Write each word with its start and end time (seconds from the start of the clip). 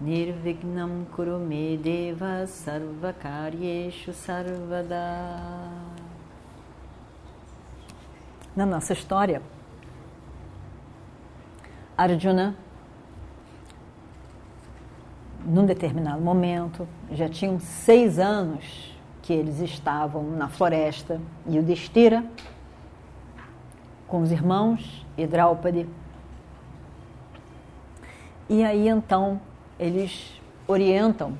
Nirvignam 0.00 1.04
Kurume 1.14 1.76
Deva 1.76 2.46
Sarvakaryeshu 2.46 4.14
Sarvada 4.14 5.68
Na 8.56 8.64
nossa 8.64 8.94
história, 8.94 9.42
Arjuna, 11.98 12.56
num 15.44 15.66
determinado 15.66 16.22
momento, 16.22 16.88
já 17.12 17.28
tinham 17.28 17.60
seis 17.60 18.18
anos 18.18 18.98
que 19.20 19.34
eles 19.34 19.60
estavam 19.60 20.22
na 20.30 20.48
floresta 20.48 21.20
e 21.46 21.58
o 21.58 21.62
Destira, 21.62 22.24
com 24.08 24.22
os 24.22 24.32
irmãos 24.32 25.06
e 25.18 25.26
Draupadi. 25.26 25.86
E 28.48 28.64
aí 28.64 28.88
então 28.88 29.40
eles 29.80 30.38
orientam 30.68 31.36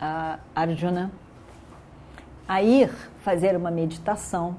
a 0.00 0.40
Arjuna 0.54 1.12
a 2.48 2.60
ir 2.60 2.90
fazer 3.20 3.56
uma 3.56 3.70
meditação, 3.70 4.56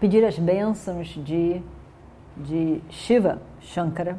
pedir 0.00 0.24
as 0.24 0.38
bênçãos 0.38 1.08
de, 1.08 1.60
de 2.34 2.80
Shiva, 2.88 3.42
Shankara, 3.60 4.18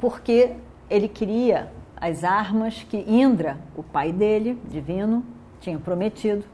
porque 0.00 0.56
ele 0.90 1.06
queria 1.06 1.72
as 1.96 2.24
armas 2.24 2.82
que 2.82 2.96
Indra, 2.96 3.56
o 3.76 3.84
pai 3.84 4.12
dele, 4.12 4.60
divino, 4.68 5.24
tinha 5.60 5.78
prometido. 5.78 6.44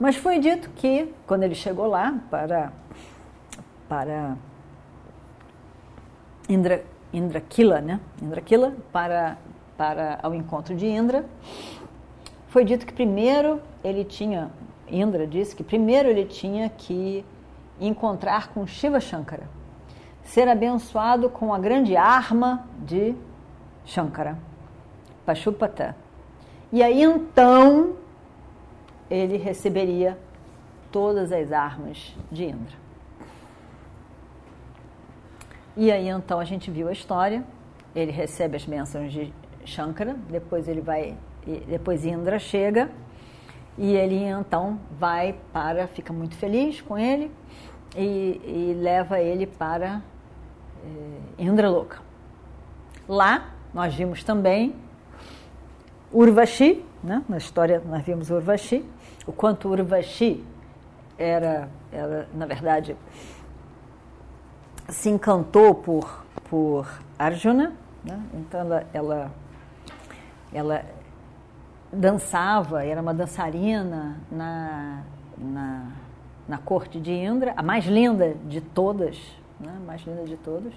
Mas 0.00 0.16
foi 0.16 0.40
dito 0.40 0.68
que, 0.70 1.14
quando 1.28 1.44
ele 1.44 1.54
chegou 1.54 1.86
lá 1.86 2.20
para, 2.28 2.72
para 3.88 4.36
Indra, 6.48 6.84
Indra 7.12 7.40
Kila, 7.40 7.80
né? 7.80 8.00
Indra 8.20 8.40
Kila, 8.40 8.74
para, 8.92 9.38
para 9.76 10.18
ao 10.22 10.34
encontro 10.34 10.74
de 10.74 10.86
Indra, 10.86 11.24
foi 12.48 12.64
dito 12.64 12.86
que 12.86 12.92
primeiro 12.92 13.60
ele 13.82 14.04
tinha, 14.04 14.50
Indra 14.90 15.26
disse 15.26 15.54
que 15.54 15.62
primeiro 15.62 16.08
ele 16.08 16.24
tinha 16.24 16.68
que 16.68 17.24
encontrar 17.80 18.48
com 18.48 18.66
Shiva 18.66 19.00
Shankara, 19.00 19.48
ser 20.24 20.48
abençoado 20.48 21.28
com 21.30 21.54
a 21.54 21.58
grande 21.58 21.96
arma 21.96 22.66
de 22.78 23.14
Shankara, 23.84 24.38
Pashupata. 25.24 25.96
E 26.72 26.82
aí 26.82 27.02
então 27.02 27.94
ele 29.10 29.36
receberia 29.38 30.18
todas 30.92 31.32
as 31.32 31.52
armas 31.52 32.14
de 32.30 32.44
Indra. 32.44 32.87
E 35.80 35.92
aí 35.92 36.08
então 36.08 36.40
a 36.40 36.44
gente 36.44 36.72
viu 36.72 36.88
a 36.88 36.92
história, 36.92 37.44
ele 37.94 38.10
recebe 38.10 38.56
as 38.56 38.64
bênçãos 38.64 39.12
de 39.12 39.32
Shankara, 39.64 40.16
depois 40.28 40.66
ele 40.66 40.80
vai, 40.80 41.16
depois 41.68 42.04
Indra 42.04 42.36
chega 42.40 42.90
e 43.78 43.94
ele 43.94 44.24
então 44.24 44.80
vai 44.98 45.36
para, 45.52 45.86
fica 45.86 46.12
muito 46.12 46.34
feliz 46.34 46.80
com 46.80 46.98
ele 46.98 47.30
e, 47.96 48.40
e 48.44 48.76
leva 48.76 49.20
ele 49.20 49.46
para 49.46 50.02
eh, 50.84 51.44
Indraloka. 51.44 52.02
Lá 53.08 53.50
nós 53.72 53.94
vimos 53.94 54.24
também 54.24 54.74
Urvashi, 56.12 56.84
né? 57.04 57.22
na 57.28 57.36
história 57.38 57.80
nós 57.86 58.02
vimos 58.02 58.30
Urvashi, 58.30 58.84
o 59.24 59.32
quanto 59.32 59.68
Urvashi 59.68 60.44
era, 61.16 61.68
era 61.92 62.28
na 62.34 62.46
verdade, 62.46 62.96
se 64.88 65.08
encantou 65.08 65.74
por, 65.74 66.24
por 66.48 66.88
Arjuna, 67.18 67.72
né? 68.04 68.20
então 68.34 68.60
ela, 68.60 68.86
ela, 68.92 69.32
ela 70.52 70.84
dançava, 71.92 72.84
era 72.84 73.00
uma 73.00 73.14
dançarina 73.14 74.18
na, 74.30 75.02
na 75.36 75.92
na 76.48 76.56
corte 76.56 76.98
de 76.98 77.12
Indra, 77.12 77.52
a 77.54 77.62
mais 77.62 77.84
linda 77.84 78.34
de 78.46 78.62
todas, 78.62 79.18
né? 79.60 79.78
mais 79.86 80.02
linda 80.06 80.24
de 80.24 80.36
todas, 80.38 80.72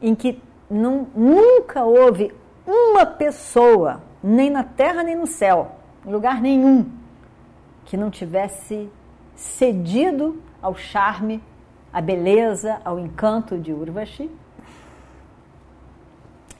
em 0.00 0.14
que 0.14 0.40
não, 0.70 1.08
nunca 1.14 1.84
houve 1.84 2.32
uma 2.64 3.04
pessoa, 3.04 4.02
nem 4.22 4.48
na 4.48 4.62
terra 4.62 5.02
nem 5.02 5.16
no 5.16 5.26
céu, 5.26 5.72
em 6.06 6.12
lugar 6.12 6.40
nenhum, 6.40 6.88
que 7.84 7.96
não 7.96 8.08
tivesse 8.08 8.88
cedido 9.34 10.40
ao 10.62 10.76
charme, 10.76 11.42
à 11.94 12.00
beleza, 12.00 12.80
ao 12.84 12.98
encanto 12.98 13.56
de 13.56 13.72
Urvashi. 13.72 14.28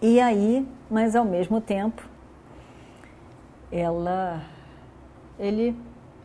E 0.00 0.20
aí, 0.20 0.64
mas 0.88 1.16
ao 1.16 1.24
mesmo 1.24 1.60
tempo, 1.60 2.08
ela, 3.72 4.40
ele 5.36 5.76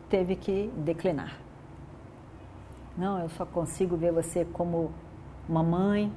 teve 0.08 0.36
que 0.36 0.70
declinar. 0.76 1.36
Não, 2.96 3.18
eu 3.18 3.28
só 3.30 3.44
consigo 3.44 3.96
ver 3.96 4.12
você 4.12 4.44
como 4.44 4.92
uma 5.48 5.64
mãe. 5.64 6.12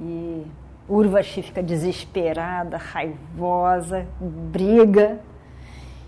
E 0.00 0.46
Urvashi 0.88 1.42
fica 1.42 1.62
desesperada, 1.62 2.78
raivosa, 2.78 4.06
briga 4.18 5.20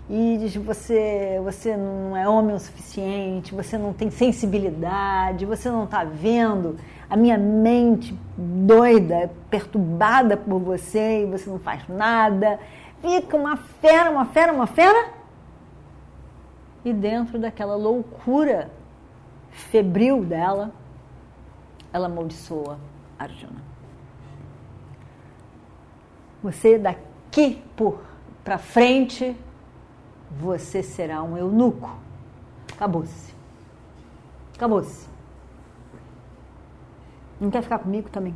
e 0.09 0.37
diz: 0.39 0.55
você, 0.55 1.39
você 1.43 1.77
não 1.77 2.17
é 2.17 2.27
homem 2.27 2.55
o 2.55 2.59
suficiente, 2.59 3.53
você 3.53 3.77
não 3.77 3.93
tem 3.93 4.09
sensibilidade, 4.09 5.45
você 5.45 5.69
não 5.69 5.83
está 5.83 6.03
vendo 6.03 6.77
a 7.09 7.15
minha 7.15 7.37
mente 7.37 8.17
doida, 8.35 9.31
perturbada 9.49 10.35
por 10.35 10.59
você 10.59 11.23
e 11.23 11.25
você 11.25 11.49
não 11.49 11.59
faz 11.59 11.87
nada. 11.87 12.59
Fica 13.01 13.37
uma 13.37 13.55
fera, 13.55 14.09
uma 14.09 14.25
fera, 14.25 14.51
uma 14.51 14.67
fera 14.67 15.13
e 16.83 16.93
dentro 16.93 17.37
daquela 17.37 17.75
loucura 17.75 18.71
febril 19.51 20.23
dela, 20.23 20.71
ela 21.91 22.07
amaldiçoa 22.07 22.79
Arjuna. 23.17 23.61
Você 26.41 26.77
daqui 26.77 27.61
por 27.75 28.01
para 28.43 28.57
frente, 28.57 29.35
você 30.31 30.83
será 30.83 31.23
um 31.23 31.37
eunuco. 31.37 31.89
Acabou-se. 32.73 33.33
Acabou-se. 34.55 35.07
Não 37.39 37.49
quer 37.49 37.63
ficar 37.63 37.79
comigo 37.79 38.09
também? 38.09 38.35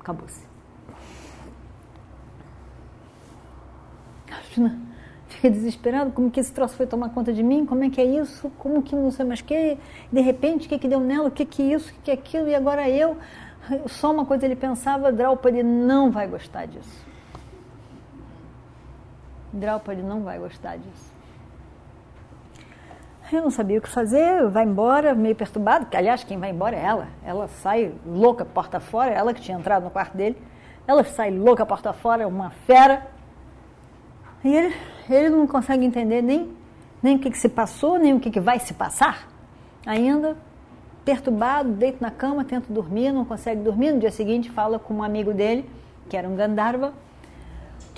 Acabou-se. 0.00 0.48
Fica 5.28 5.50
desesperado, 5.50 6.12
como 6.12 6.30
que 6.30 6.40
esse 6.40 6.52
troço 6.52 6.74
foi 6.74 6.86
tomar 6.86 7.10
conta 7.10 7.32
de 7.32 7.42
mim, 7.42 7.64
como 7.64 7.84
é 7.84 7.90
que 7.90 8.00
é 8.00 8.04
isso, 8.04 8.50
como 8.58 8.82
que 8.82 8.94
não 8.94 9.10
sei 9.10 9.24
mais 9.24 9.40
que, 9.40 9.78
de 10.12 10.20
repente, 10.20 10.66
o 10.66 10.68
que 10.68 10.78
que 10.78 10.88
deu 10.88 11.00
nela, 11.00 11.28
o 11.28 11.30
que 11.30 11.44
que 11.44 11.62
isso, 11.62 11.90
o 11.90 11.94
que 11.94 12.00
que 12.02 12.10
é 12.10 12.14
aquilo, 12.14 12.48
e 12.48 12.54
agora 12.54 12.88
eu, 12.88 13.16
só 13.86 14.12
uma 14.12 14.26
coisa 14.26 14.44
ele 14.44 14.56
pensava, 14.56 15.12
Draupadi 15.12 15.62
não 15.62 16.10
vai 16.10 16.26
gostar 16.26 16.66
disso. 16.66 17.09
Draupadi 19.52 20.02
não 20.02 20.22
vai 20.22 20.38
gostar 20.38 20.76
disso. 20.76 21.10
Eu 23.32 23.42
não 23.42 23.50
sabia 23.50 23.78
o 23.78 23.82
que 23.82 23.88
fazer, 23.88 24.48
vai 24.48 24.64
embora, 24.64 25.14
meio 25.14 25.36
perturbado, 25.36 25.86
que 25.86 25.96
aliás 25.96 26.24
quem 26.24 26.38
vai 26.38 26.50
embora 26.50 26.76
é 26.76 26.84
ela. 26.84 27.08
Ela 27.24 27.46
sai 27.46 27.92
louca 28.04 28.44
porta 28.44 28.80
fora, 28.80 29.12
ela 29.12 29.32
que 29.32 29.40
tinha 29.40 29.56
entrado 29.56 29.84
no 29.84 29.90
quarto 29.90 30.16
dele. 30.16 30.36
Ela 30.86 31.04
sai 31.04 31.30
louca 31.30 31.64
porta 31.64 31.92
fora, 31.92 32.26
uma 32.26 32.50
fera. 32.50 33.06
E 34.42 34.52
ele 34.52 34.74
ele 35.14 35.30
não 35.30 35.46
consegue 35.46 35.84
entender 35.84 36.22
nem, 36.22 36.52
nem 37.02 37.16
o 37.16 37.18
que, 37.18 37.30
que 37.30 37.38
se 37.38 37.48
passou, 37.48 37.98
nem 37.98 38.14
o 38.14 38.20
que, 38.20 38.30
que 38.30 38.40
vai 38.40 38.58
se 38.58 38.74
passar. 38.74 39.28
Ainda 39.86 40.36
perturbado, 41.04 41.70
deito 41.70 41.98
na 42.00 42.10
cama, 42.10 42.44
tenta 42.44 42.72
dormir, 42.72 43.12
não 43.12 43.24
consegue 43.24 43.62
dormir. 43.62 43.92
No 43.92 44.00
dia 44.00 44.10
seguinte, 44.10 44.50
fala 44.50 44.78
com 44.78 44.94
um 44.94 45.02
amigo 45.02 45.32
dele, 45.32 45.68
que 46.08 46.16
era 46.16 46.28
um 46.28 46.36
Gandharva, 46.36 46.92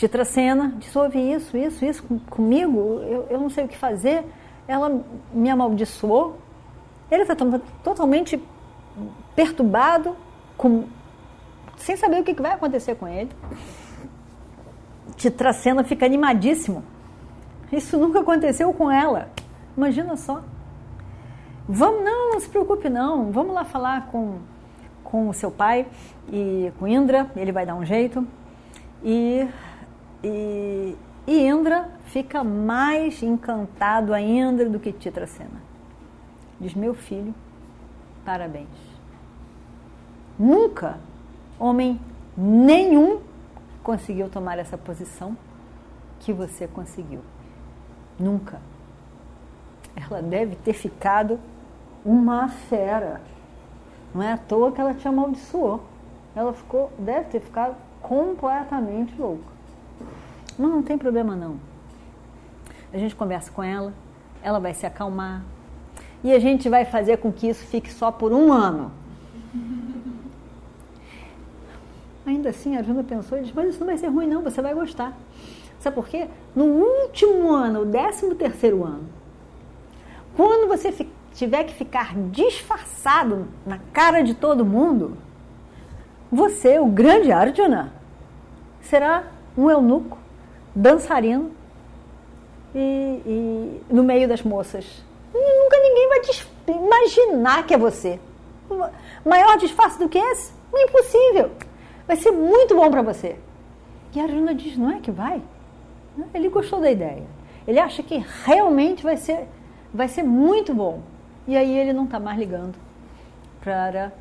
Titracena, 0.02 0.74
diz: 0.78 0.96
ouve 0.96 1.16
isso, 1.16 1.56
isso, 1.56 1.84
isso 1.84 2.02
comigo, 2.28 3.00
eu, 3.04 3.26
eu 3.30 3.40
não 3.40 3.48
sei 3.48 3.64
o 3.64 3.68
que 3.68 3.76
fazer. 3.76 4.24
Ela 4.66 5.00
me 5.32 5.48
amaldiçoou. 5.48 6.38
Ele 7.08 7.22
está 7.22 7.36
totalmente 7.84 8.42
perturbado, 9.36 10.16
com 10.56 10.86
sem 11.76 11.96
saber 11.96 12.20
o 12.20 12.24
que 12.24 12.34
vai 12.34 12.50
acontecer 12.50 12.96
com 12.96 13.06
ele. 13.06 13.30
Titracena 15.14 15.84
fica 15.84 16.04
animadíssimo. 16.04 16.82
Isso 17.70 17.96
nunca 17.96 18.20
aconteceu 18.20 18.72
com 18.74 18.90
ela. 18.90 19.30
Imagina 19.76 20.16
só. 20.16 20.42
Vamos, 21.68 22.02
não, 22.02 22.32
não 22.32 22.40
se 22.40 22.48
preocupe 22.48 22.88
não. 22.88 23.30
Vamos 23.30 23.54
lá 23.54 23.64
falar 23.64 24.08
com, 24.08 24.38
com 25.04 25.28
o 25.28 25.32
seu 25.32 25.50
pai 25.52 25.86
e 26.28 26.72
com 26.80 26.88
Indra, 26.88 27.30
ele 27.36 27.52
vai 27.52 27.64
dar 27.64 27.76
um 27.76 27.84
jeito. 27.84 28.26
E, 29.04 29.46
e, 30.22 30.96
e 31.26 31.46
Indra 31.46 31.90
fica 32.06 32.44
mais 32.44 33.22
encantado 33.22 34.12
ainda 34.12 34.68
do 34.68 34.78
que 34.78 34.92
Titracena. 34.92 35.62
Diz: 36.60 36.74
Meu 36.74 36.94
filho, 36.94 37.34
parabéns. 38.24 38.68
Nunca 40.38 40.98
homem 41.58 42.00
nenhum 42.36 43.20
conseguiu 43.82 44.28
tomar 44.28 44.58
essa 44.58 44.78
posição 44.78 45.36
que 46.20 46.32
você 46.32 46.66
conseguiu. 46.66 47.20
Nunca. 48.18 48.60
Ela 49.94 50.22
deve 50.22 50.56
ter 50.56 50.72
ficado 50.72 51.38
uma 52.04 52.48
fera. 52.48 53.20
Não 54.14 54.22
é 54.22 54.32
à 54.32 54.36
toa 54.36 54.72
que 54.72 54.80
ela 54.80 54.94
te 54.94 55.06
amaldiçoou. 55.06 55.82
Ela 56.34 56.52
ficou, 56.52 56.90
deve 56.98 57.30
ter 57.30 57.40
ficado 57.40 57.76
completamente 58.00 59.14
louca. 59.20 59.51
Mas 60.58 60.70
não 60.70 60.82
tem 60.82 60.98
problema 60.98 61.34
não. 61.34 61.56
A 62.92 62.98
gente 62.98 63.14
conversa 63.16 63.50
com 63.50 63.62
ela, 63.62 63.92
ela 64.42 64.58
vai 64.58 64.74
se 64.74 64.84
acalmar, 64.84 65.42
e 66.22 66.32
a 66.32 66.38
gente 66.38 66.68
vai 66.68 66.84
fazer 66.84 67.16
com 67.18 67.32
que 67.32 67.48
isso 67.48 67.64
fique 67.66 67.92
só 67.92 68.12
por 68.12 68.32
um 68.32 68.52
ano. 68.52 68.92
Ainda 72.24 72.50
assim, 72.50 72.76
a 72.76 72.82
Juna 72.82 73.02
pensou 73.02 73.38
e 73.38 73.42
disse, 73.42 73.54
mas 73.54 73.70
isso 73.70 73.80
não 73.80 73.86
vai 73.86 73.98
ser 73.98 74.06
ruim 74.08 74.28
não, 74.28 74.42
você 74.42 74.62
vai 74.62 74.74
gostar. 74.74 75.16
Sabe 75.80 75.96
por 75.96 76.06
quê? 76.06 76.28
No 76.54 76.64
último 76.64 77.50
ano, 77.50 77.80
o 77.80 77.84
décimo 77.84 78.36
terceiro 78.36 78.84
ano, 78.84 79.08
quando 80.36 80.68
você 80.68 80.94
tiver 81.34 81.64
que 81.64 81.74
ficar 81.74 82.14
disfarçado 82.30 83.48
na 83.66 83.78
cara 83.92 84.22
de 84.22 84.34
todo 84.34 84.64
mundo, 84.64 85.16
você, 86.30 86.78
o 86.78 86.86
grande 86.86 87.32
Arjuna, 87.32 87.92
será 88.80 89.24
um 89.56 89.68
eunuco, 89.68 90.16
dançarino 90.74 91.50
e, 92.74 93.22
e 93.26 93.82
no 93.90 94.02
meio 94.02 94.26
das 94.26 94.42
moças 94.42 95.02
nunca 95.34 95.76
ninguém 95.78 96.08
vai 96.08 96.20
imaginar 96.76 97.66
que 97.66 97.74
é 97.74 97.78
você. 97.78 98.18
Maior 99.24 99.56
disfarce 99.58 99.98
do 99.98 100.08
que 100.08 100.18
esse? 100.18 100.52
Impossível. 100.74 101.50
Vai 102.06 102.16
ser 102.16 102.30
muito 102.30 102.74
bom 102.74 102.90
para 102.90 103.02
você. 103.02 103.36
E 104.14 104.20
a 104.20 104.24
Arjuna 104.24 104.54
diz: 104.54 104.76
não 104.76 104.90
é 104.90 105.00
que 105.00 105.10
vai? 105.10 105.42
Ele 106.34 106.48
gostou 106.48 106.80
da 106.80 106.90
ideia. 106.90 107.24
Ele 107.66 107.78
acha 107.78 108.02
que 108.02 108.24
realmente 108.44 109.02
vai 109.02 109.16
ser, 109.16 109.46
vai 109.92 110.08
ser 110.08 110.22
muito 110.22 110.74
bom. 110.74 111.00
E 111.46 111.56
aí 111.56 111.76
ele 111.76 111.92
não 111.92 112.04
está 112.04 112.18
mais 112.18 112.38
ligando 112.38 112.76
para 113.60 114.12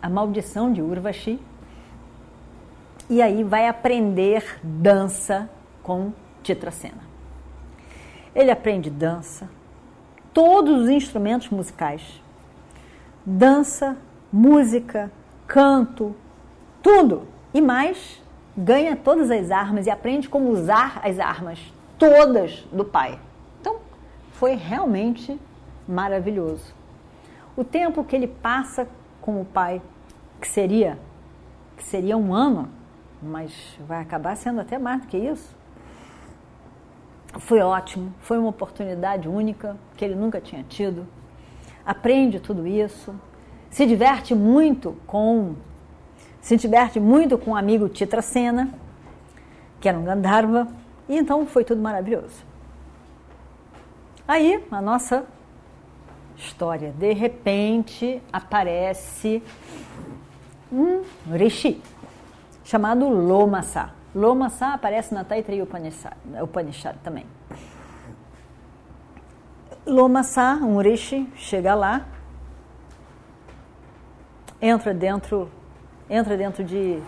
a 0.00 0.08
maldição 0.08 0.72
de 0.72 0.82
Urvashi. 0.82 1.38
E 3.08 3.22
aí 3.22 3.44
vai 3.44 3.68
aprender 3.68 4.58
dança 4.62 5.48
com 5.86 6.12
Titracena. 6.42 7.06
Ele 8.34 8.50
aprende 8.50 8.90
dança, 8.90 9.48
todos 10.34 10.82
os 10.82 10.88
instrumentos 10.88 11.48
musicais. 11.48 12.20
Dança, 13.24 13.96
música, 14.32 15.12
canto, 15.46 16.12
tudo. 16.82 17.28
E 17.54 17.60
mais, 17.60 18.20
ganha 18.56 18.96
todas 18.96 19.30
as 19.30 19.52
armas 19.52 19.86
e 19.86 19.90
aprende 19.90 20.28
como 20.28 20.50
usar 20.50 21.00
as 21.04 21.20
armas, 21.20 21.60
todas 21.96 22.66
do 22.72 22.84
pai. 22.84 23.20
Então, 23.60 23.76
foi 24.32 24.56
realmente 24.56 25.40
maravilhoso. 25.86 26.74
O 27.56 27.62
tempo 27.62 28.02
que 28.02 28.16
ele 28.16 28.26
passa 28.26 28.88
com 29.20 29.40
o 29.40 29.44
pai, 29.44 29.80
que 30.40 30.48
seria, 30.48 30.98
que 31.76 31.84
seria 31.84 32.16
um 32.16 32.34
ano, 32.34 32.68
mas 33.22 33.78
vai 33.86 34.02
acabar 34.02 34.36
sendo 34.36 34.60
até 34.60 34.78
mais 34.78 35.02
do 35.02 35.06
que 35.06 35.16
isso, 35.16 35.55
foi 37.38 37.60
ótimo, 37.60 38.14
foi 38.20 38.38
uma 38.38 38.48
oportunidade 38.48 39.28
única 39.28 39.76
que 39.96 40.04
ele 40.04 40.14
nunca 40.14 40.40
tinha 40.40 40.62
tido. 40.62 41.06
Aprende 41.84 42.40
tudo 42.40 42.66
isso, 42.66 43.14
se 43.70 43.86
diverte 43.86 44.34
muito 44.34 44.96
com 45.06 45.54
se 46.40 46.56
diverte 46.56 47.00
muito 47.00 47.36
com 47.36 47.50
o 47.50 47.56
amigo 47.56 47.88
Titracena, 47.88 48.72
que 49.80 49.88
era 49.88 49.98
um 49.98 50.04
Gandharva, 50.04 50.68
e 51.08 51.16
então 51.16 51.44
foi 51.44 51.64
tudo 51.64 51.82
maravilhoso. 51.82 52.44
Aí, 54.28 54.64
a 54.70 54.80
nossa 54.80 55.26
história, 56.36 56.92
de 56.92 57.12
repente 57.12 58.22
aparece 58.32 59.42
um 60.70 61.02
rishi 61.32 61.82
chamado 62.64 63.08
Lomasa. 63.08 63.90
Lomasa 64.16 64.72
aparece 64.72 65.14
na 65.14 65.24
Taittiriya 65.24 65.64
Upanishad, 65.64 66.16
Upanishad 66.42 66.96
também. 67.04 67.26
Lomasa, 69.86 70.54
um 70.62 70.80
rishi, 70.80 71.30
chega 71.36 71.74
lá, 71.74 72.06
entra 74.60 74.94
dentro, 74.94 75.50
entra 76.08 76.34
dentro 76.34 76.64
de, 76.64 76.98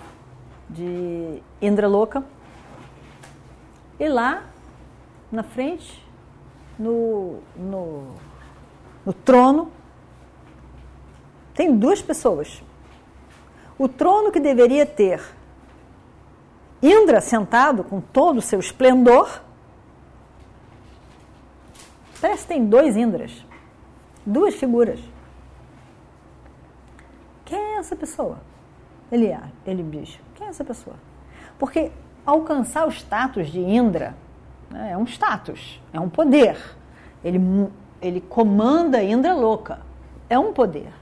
de 0.69 1.43
Indraloka 1.63 2.23
e 3.99 4.07
lá 4.07 4.43
na 5.33 5.43
frente, 5.43 6.07
no, 6.79 7.41
no, 7.57 8.17
no 9.07 9.15
trono, 9.15 9.73
tem 11.55 11.75
duas 11.75 12.03
pessoas. 12.03 12.63
O 13.79 13.89
trono 13.89 14.31
que 14.31 14.39
deveria 14.39 14.85
ter 14.85 15.38
Indra 16.83 17.21
sentado 17.21 17.83
com 17.83 18.01
todo 18.01 18.39
o 18.39 18.43
seu 18.43 18.61
esplendor. 18.61 19.41
Parece 22.21 22.43
que 22.43 22.49
tem 22.49 22.65
dois 22.65 22.97
Indras, 22.97 23.45
duas 24.25 24.55
figuras. 24.55 25.01
Quem 27.45 27.59
é 27.59 27.77
essa 27.77 27.97
pessoa? 27.97 28.39
Ele, 29.11 29.27
é, 29.27 29.41
ele 29.67 29.83
diz: 29.83 30.21
quem 30.35 30.47
é 30.47 30.51
essa 30.51 30.65
pessoa? 30.65 30.97
Porque 31.59 31.91
alcançar 32.25 32.87
o 32.87 32.91
status 32.91 33.49
de 33.49 33.61
Indra 33.61 34.15
né, 34.71 34.93
é 34.93 34.97
um 34.97 35.05
status, 35.05 35.81
é 35.93 35.99
um 35.99 36.09
poder. 36.09 36.59
Ele, 37.25 37.41
ele 38.01 38.21
comanda 38.21 39.03
Indra 39.03 39.35
louca, 39.35 39.81
é 40.29 40.39
um 40.39 40.53
poder. 40.53 40.93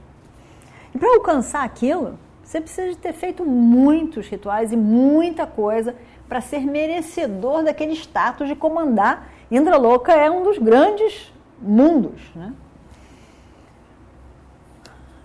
E 0.93 0.97
para 0.97 1.13
alcançar 1.15 1.63
aquilo, 1.63 2.17
você 2.47 2.61
precisa 2.61 2.87
de 2.87 2.97
ter 2.97 3.11
feito 3.11 3.43
muitos 3.43 4.25
rituais 4.29 4.71
e 4.71 4.77
muita 4.77 5.45
coisa 5.45 5.93
para 6.29 6.39
ser 6.39 6.61
merecedor 6.61 7.61
daquele 7.61 7.91
status 7.91 8.47
de 8.47 8.55
comandar. 8.55 9.29
Indraloka 9.51 10.13
é 10.13 10.31
um 10.31 10.43
dos 10.43 10.57
grandes 10.57 11.29
mundos. 11.61 12.21
Né? 12.33 12.53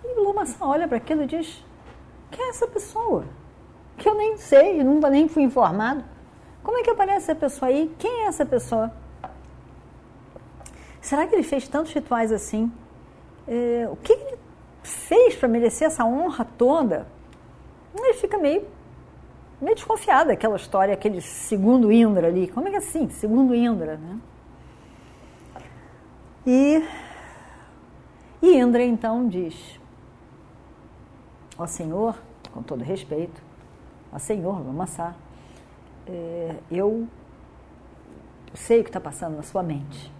E 0.03 0.19
Lumassa 0.19 0.65
olha 0.65 0.85
para 0.85 0.97
aquilo 0.97 1.23
e 1.23 1.27
diz: 1.27 1.63
Quem 2.29 2.43
é 2.43 2.49
essa 2.49 2.67
pessoa? 2.67 3.23
Que 3.97 4.09
eu 4.09 4.15
nem 4.15 4.35
sei, 4.35 4.83
nunca 4.83 5.09
nem 5.09 5.29
fui 5.29 5.43
informado. 5.43 6.03
Como 6.61 6.77
é 6.77 6.83
que 6.83 6.89
aparece 6.89 7.31
essa 7.31 7.35
pessoa 7.35 7.69
aí? 7.69 7.89
Quem 7.97 8.25
é 8.25 8.27
essa 8.27 8.45
pessoa? 8.45 8.91
Será 10.99 11.25
que 11.25 11.33
ele 11.33 11.43
fez 11.43 11.69
tantos 11.69 11.93
rituais 11.93 12.33
assim? 12.33 12.69
É, 13.47 13.87
o 13.89 13.95
que 13.95 14.11
ele 14.11 14.42
fez 14.83 15.35
para 15.35 15.47
merecer 15.47 15.87
essa 15.87 16.05
honra 16.05 16.45
toda? 16.57 17.07
Ele 17.95 18.13
fica 18.13 18.37
meio, 18.37 18.67
meio 19.61 19.75
desconfiado 19.75 20.27
daquela 20.27 20.55
história, 20.55 20.93
aquele 20.93 21.21
segundo 21.21 21.91
Indra 21.91 22.27
ali. 22.27 22.47
Como 22.47 22.67
é 22.67 22.71
que 22.71 22.75
é 22.75 22.79
assim? 22.79 23.09
Segundo 23.09 23.55
Indra, 23.55 23.97
né? 23.97 24.19
E, 26.45 26.83
e 28.41 28.57
Indra 28.57 28.83
então 28.83 29.27
diz: 29.27 29.79
Ó 31.57 31.65
Senhor, 31.65 32.17
com 32.53 32.61
todo 32.61 32.83
respeito, 32.83 33.41
ó 34.11 34.19
Senhor, 34.19 34.65
Lamassá, 34.65 35.15
é, 36.05 36.55
eu 36.69 37.07
sei 38.53 38.81
o 38.81 38.83
que 38.83 38.89
está 38.89 38.99
passando 38.99 39.35
na 39.35 39.43
sua 39.43 39.63
mente. 39.63 40.11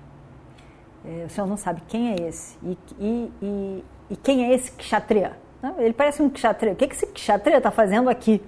É, 1.05 1.25
o 1.25 1.29
senhor 1.29 1.47
não 1.47 1.57
sabe 1.57 1.81
quem 1.87 2.13
é 2.13 2.15
esse 2.15 2.57
e, 2.63 2.77
e, 2.97 3.31
e, 3.41 3.83
e 4.13 4.15
quem 4.15 4.45
é 4.45 4.53
esse 4.53 4.71
kshatriya. 4.73 5.35
Ele 5.79 5.91
parece 5.91 6.21
um 6.21 6.29
kshatriya. 6.29 6.73
O 6.73 6.75
que 6.75 6.85
esse 6.85 7.07
kshatriya 7.07 7.57
está 7.57 7.71
fazendo 7.71 8.11
aqui 8.11 8.43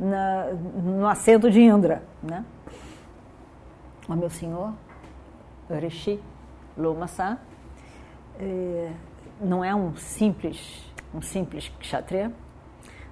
na, 0.00 0.46
no 0.46 1.06
assento 1.06 1.48
de 1.48 1.60
Indra? 1.60 2.02
Né? 2.20 2.44
Meu 4.08 4.28
senhor, 4.28 4.72
Rishi 5.70 6.20
Lomasa, 6.76 7.38
é, 8.40 8.90
não 9.40 9.64
é 9.64 9.72
um 9.72 9.94
simples, 9.94 10.90
um 11.14 11.22
simples 11.22 11.68
kshatriya. 11.78 12.32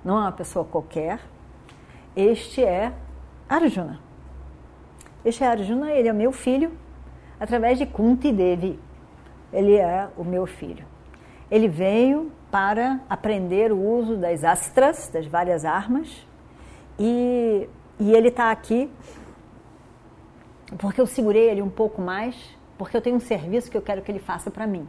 não 0.05 0.17
é 0.19 0.23
uma 0.23 0.33
pessoa 0.33 0.65
qualquer. 0.65 1.21
Este 2.17 2.65
é 2.65 2.93
Arjuna. 3.49 4.01
Este 5.25 5.45
é 5.45 5.47
Arjuna, 5.47 5.93
ele 5.93 6.09
é 6.09 6.13
meu 6.13 6.33
filho, 6.33 6.73
através 7.39 7.79
de 7.79 7.87
Kunti 7.87 8.33
Devi. 8.33 8.81
Ele 9.53 9.77
é 9.77 10.09
o 10.17 10.25
meu 10.25 10.45
filho. 10.45 10.93
Ele 11.55 11.69
veio 11.69 12.33
para 12.51 12.99
aprender 13.09 13.71
o 13.71 13.79
uso 13.79 14.17
das 14.17 14.43
astras, 14.43 15.09
das 15.09 15.25
várias 15.25 15.65
armas, 15.65 16.27
e, 16.99 17.69
e 18.01 18.13
ele 18.13 18.27
está 18.27 18.51
aqui 18.51 18.91
porque 20.77 21.01
eu 21.01 21.07
segurei 21.07 21.49
ele 21.49 21.63
um 21.63 21.71
pouco 21.71 22.03
mais, 22.03 22.35
porque 22.77 22.97
eu 22.97 23.01
tenho 23.01 23.15
um 23.15 23.21
serviço 23.21 23.71
que 23.71 23.77
eu 23.77 23.83
quero 23.83 24.03
que 24.03 24.11
ele 24.11 24.19
faça 24.19 24.51
para 24.51 24.67
mim. 24.67 24.89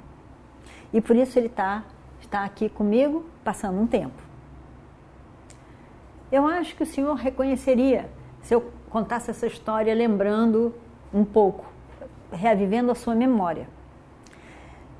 E 0.91 0.99
por 0.99 1.15
isso 1.15 1.37
ele 1.37 1.49
tá, 1.49 1.83
está 2.19 2.43
aqui 2.43 2.67
comigo, 2.67 3.23
passando 3.43 3.79
um 3.79 3.85
tempo. 3.85 4.19
Eu 6.31 6.47
acho 6.47 6.75
que 6.75 6.81
o 6.81 6.87
senhor 6.87 7.13
reconheceria 7.13 8.09
se 8.41 8.55
eu 8.55 8.71
contasse 8.89 9.29
essa 9.29 9.45
história 9.45 9.93
lembrando 9.93 10.73
um 11.13 11.23
pouco, 11.23 11.71
reavivendo 12.31 12.91
a 12.91 12.95
sua 12.95 13.13
memória. 13.13 13.67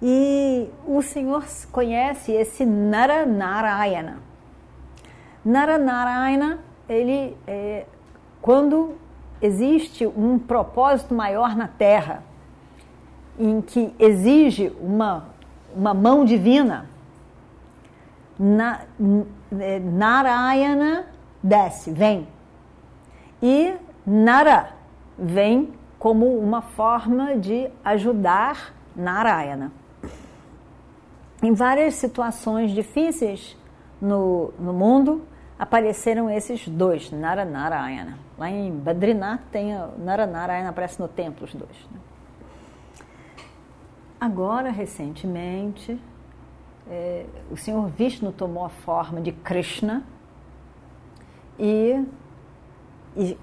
E 0.02 0.70
o 0.86 1.02
senhor 1.02 1.46
conhece 1.72 2.32
esse 2.32 2.66
Naranarayana. 2.66 4.20
Naranarayana, 5.44 6.60
ele, 6.88 7.38
é, 7.48 7.86
quando 8.42 8.96
existe 9.42 10.06
um 10.06 10.38
propósito 10.38 11.14
maior 11.14 11.56
na 11.56 11.68
Terra, 11.68 12.24
em 13.40 13.62
que 13.62 13.94
exige 14.00 14.72
uma, 14.80 15.26
uma 15.76 15.94
mão 15.94 16.26
divina, 16.26 16.90
na, 18.38 18.82
é, 19.60 19.80
Narayana 19.80 21.06
desce, 21.42 21.92
vem. 21.92 22.28
E 23.42 23.74
Nara 24.06 24.72
vem 25.18 25.74
como 25.98 26.38
uma 26.38 26.62
forma 26.62 27.36
de 27.38 27.70
ajudar 27.84 28.74
Narayana. 28.96 29.72
Em 31.46 31.54
várias 31.54 31.94
situações 31.94 32.72
difíceis 32.72 33.56
no, 34.02 34.52
no 34.58 34.74
mundo, 34.74 35.28
apareceram 35.60 36.28
esses 36.28 36.68
dois, 36.68 37.12
Nara 37.12 37.46
Narayana. 37.46 38.18
Lá 38.36 38.50
em 38.50 38.72
Badrinath 38.72 39.42
tem 39.52 39.72
a 39.72 39.90
Nara 39.96 40.26
Narayana, 40.26 40.70
aparece 40.70 41.00
no 41.00 41.08
templo 41.08 41.46
os 41.46 41.54
dois. 41.54 41.88
Né? 41.92 42.00
Agora, 44.20 44.72
recentemente, 44.72 46.02
é, 46.90 47.28
o 47.52 47.56
Senhor 47.56 47.88
Vishnu 47.90 48.32
tomou 48.32 48.66
a 48.66 48.70
forma 48.70 49.22
de 49.22 49.32
Krishna 49.32 50.04
e, 51.60 52.04
e 53.16 53.38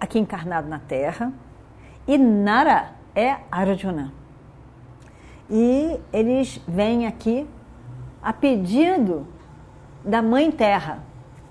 aqui 0.00 0.18
encarnado 0.18 0.70
na 0.70 0.78
Terra, 0.78 1.34
e 2.08 2.16
Nara 2.16 2.92
é 3.14 3.40
Arjuna. 3.50 4.10
E 5.48 6.00
eles 6.12 6.60
vêm 6.66 7.06
aqui 7.06 7.46
a 8.22 8.32
pedido 8.32 9.26
da 10.04 10.20
Mãe 10.20 10.50
Terra, 10.50 11.00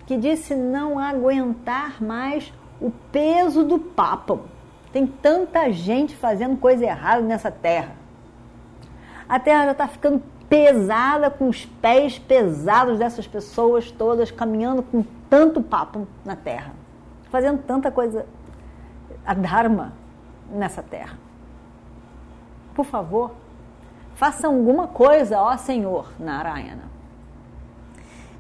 que 0.06 0.18
disse 0.18 0.54
não 0.56 1.00
aguentar 1.00 2.04
mais 2.04 2.54
o 2.80 2.92
peso 3.12 3.64
do 3.64 3.80
papo. 3.80 4.42
Tem 4.92 5.08
tanta 5.08 5.72
gente 5.72 6.16
fazendo 6.16 6.58
coisa 6.58 6.86
errada 6.86 7.22
nessa 7.22 7.50
terra. 7.50 7.96
A 9.28 9.40
terra 9.40 9.66
já 9.66 9.72
está 9.72 9.88
ficando 9.88 10.22
pesada, 10.48 11.30
com 11.30 11.50
os 11.50 11.66
pés 11.66 12.20
pesados 12.20 13.00
dessas 13.00 13.28
pessoas 13.28 13.90
todas 13.90 14.30
caminhando 14.30 14.84
com 14.84 15.04
tanto 15.30 15.62
papo 15.62 16.08
na 16.24 16.36
terra, 16.36 16.74
fazendo 17.32 17.62
tanta 17.64 17.92
coisa, 17.92 18.26
a 19.26 19.34
Dharma 19.34 19.94
nessa 20.50 20.84
terra. 20.84 21.18
Por 22.76 22.86
favor, 22.86 23.32
faça 24.16 24.48
alguma 24.48 24.88
coisa, 24.88 25.40
ó 25.40 25.56
Senhor 25.58 26.12
Narayana. 26.20 26.84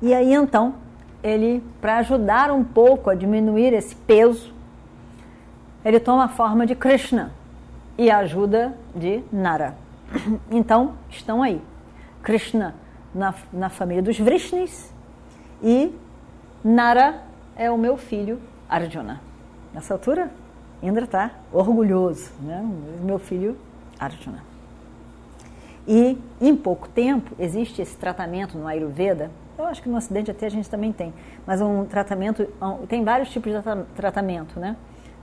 E 0.01 0.13
aí 0.13 0.33
então 0.33 0.75
ele, 1.23 1.63
para 1.81 1.97
ajudar 1.97 2.51
um 2.51 2.63
pouco 2.63 3.09
a 3.09 3.15
diminuir 3.15 3.73
esse 3.73 3.95
peso, 3.95 4.53
ele 5.83 5.99
toma 5.99 6.25
a 6.25 6.27
forma 6.27 6.65
de 6.65 6.75
Krishna 6.75 7.31
e 7.97 8.11
ajuda 8.11 8.75
de 8.95 9.23
Nara. 9.31 9.75
Então, 10.51 10.93
estão 11.09 11.41
aí. 11.41 11.61
Krishna 12.21 12.75
na, 13.13 13.33
na 13.51 13.69
família 13.69 14.03
dos 14.03 14.19
Vrishnis 14.19 14.93
e 15.63 15.93
Nara 16.63 17.21
é 17.55 17.71
o 17.71 17.77
meu 17.77 17.97
filho 17.97 18.39
Arjuna. 18.69 19.21
Nessa 19.73 19.93
altura, 19.93 20.31
Indra 20.81 21.05
está 21.05 21.31
orgulhoso, 21.51 22.31
né? 22.41 22.63
meu 23.01 23.17
filho 23.17 23.57
Arjuna. 23.99 24.54
E 25.87 26.17
em 26.41 26.55
pouco 26.55 26.89
tempo 26.89 27.35
existe 27.39 27.81
esse 27.81 27.95
tratamento 27.95 28.57
no 28.57 28.67
Ayurveda 28.67 29.29
eu 29.57 29.65
acho 29.65 29.81
que 29.81 29.87
no 29.87 29.97
Ocidente 29.97 30.29
até 30.29 30.47
a 30.47 30.49
gente 30.49 30.69
também 30.69 30.91
tem, 30.91 31.13
mas 31.45 31.61
um 31.61 31.85
tratamento, 31.85 32.45
tem 32.89 33.03
vários 33.03 33.29
tipos 33.29 33.51
de 33.53 33.59
tratamento, 33.95 34.59
né? 34.59 34.75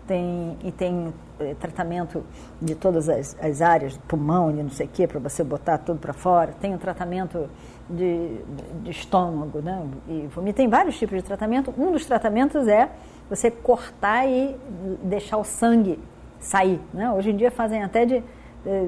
Tem, 0.06 0.58
e 0.64 0.72
tem 0.72 1.14
é, 1.38 1.54
tratamento 1.54 2.24
de 2.60 2.74
todas 2.74 3.08
as, 3.08 3.36
as 3.40 3.62
áreas, 3.62 3.96
pulmão, 4.08 4.50
de 4.50 4.62
não 4.62 4.70
sei 4.70 4.86
o 4.86 4.88
quê, 4.88 5.06
para 5.06 5.20
você 5.20 5.44
botar 5.44 5.78
tudo 5.78 6.00
para 6.00 6.12
fora. 6.12 6.52
Tem 6.60 6.72
o 6.72 6.74
um 6.74 6.78
tratamento 6.78 7.48
de, 7.88 8.38
de, 8.82 8.90
estômago, 8.90 9.60
né? 9.60 9.86
E 10.08 10.26
vomita. 10.34 10.56
Tem 10.56 10.68
vários 10.68 10.98
tipos 10.98 11.16
de 11.16 11.22
tratamento. 11.22 11.72
Um 11.78 11.92
dos 11.92 12.04
tratamentos 12.04 12.66
é 12.66 12.90
você 13.30 13.48
cortar 13.48 14.26
e 14.26 14.56
deixar 15.04 15.36
o 15.36 15.44
sangue 15.44 16.00
sair, 16.40 16.80
né? 16.92 17.12
Hoje 17.12 17.30
em 17.30 17.36
dia 17.36 17.50
fazem 17.50 17.84
até 17.84 18.04
de 18.04 18.24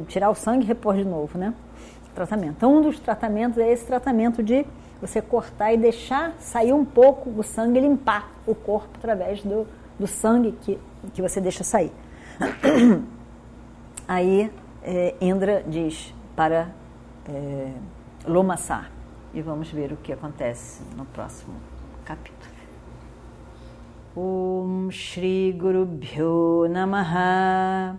tirar 0.08 0.30
o 0.30 0.34
sangue 0.34 0.64
e 0.64 0.66
repor 0.66 0.94
de 0.94 1.04
novo, 1.04 1.38
né? 1.38 1.54
Tratamento. 2.14 2.54
Então, 2.56 2.76
um 2.76 2.80
dos 2.80 3.00
tratamentos 3.00 3.58
é 3.58 3.72
esse 3.72 3.84
tratamento 3.86 4.42
de 4.42 4.64
você 5.00 5.20
cortar 5.20 5.72
e 5.72 5.76
deixar 5.76 6.32
sair 6.38 6.72
um 6.72 6.84
pouco 6.84 7.30
o 7.30 7.42
sangue, 7.42 7.80
limpar 7.80 8.30
o 8.46 8.54
corpo 8.54 8.90
através 8.94 9.42
do, 9.42 9.66
do 9.98 10.06
sangue 10.06 10.52
que, 10.62 10.78
que 11.12 11.20
você 11.20 11.40
deixa 11.40 11.64
sair. 11.64 11.92
Aí 14.06 14.50
é, 14.82 15.14
Indra 15.20 15.64
diz 15.66 16.14
para 16.36 16.68
é, 17.28 17.72
Lomassar, 18.26 18.90
e 19.32 19.42
vamos 19.42 19.70
ver 19.70 19.92
o 19.92 19.96
que 19.96 20.12
acontece 20.12 20.82
no 20.96 21.04
próximo 21.06 21.54
capítulo. 22.04 22.54
Om 24.16 24.90
Shri 24.92 25.52
Guru 25.52 25.84
Bhyo 25.84 26.68
Namaha 26.68 27.98